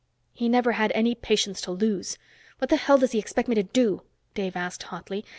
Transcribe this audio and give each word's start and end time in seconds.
"He 0.33 0.49
never 0.49 0.71
had 0.71 0.91
any 0.95 1.13
patience 1.13 1.61
to 1.61 1.71
lose. 1.71 2.17
What 2.57 2.71
the 2.71 2.75
hell 2.75 2.97
does 2.97 3.11
he 3.11 3.19
expect 3.19 3.47
me 3.47 3.53
to 3.53 3.61
do?" 3.61 4.01
Dave 4.33 4.55
asked 4.55 4.81
hotly. 4.81 5.23